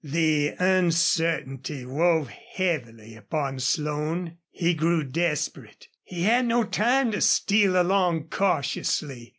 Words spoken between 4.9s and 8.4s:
desperate. He had no time to steal along